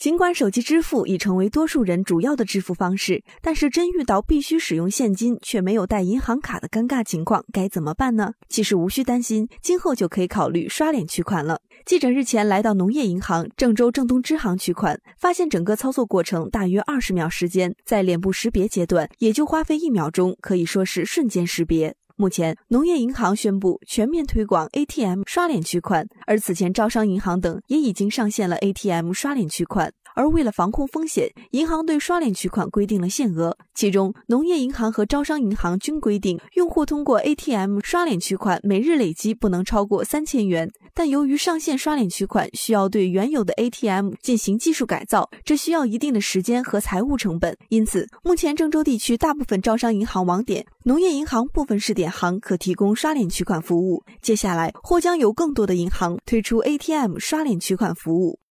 [0.00, 8.32] 尽管手机支付已成为多数人主要的支付方式，但是真遇到必须使用现金却没有带银行卡的尴尬情况，该怎么办呢？
[8.48, 11.60] 其实无需担心，今后就可以考虑刷脸取款了。
[11.84, 21.94] 记者日前来到农业银行郑州郑东支行取款，发现整个操作过程大约二十秒时间，在脸部识别阶段也就花费一秒钟，可以说是瞬间识别。
[22.20, 29.90] 目前，农业银行宣布全面推广 ATM 刷脸取款，而此前招商银行等也已经上线了 ATM 刷脸取款。
[30.20, 40.70] 而为了防控风险，银行对刷脸取款规定了限额，其中农业银行和招商银行均规定，用户通过 ATM 刷脸取款每日累积不能超过三千元。
[40.92, 54.04] 但由于上线刷脸取款需要对原有的 ATM 进行技术改造，这需要一定的时间和财务成本，因此目前郑州地区大部分招商银行网点、农业银行部分试点行可提供刷脸取款服务。
[54.20, 58.38] 接下来或将有更多的银行推出 ATM 刷脸取款服务。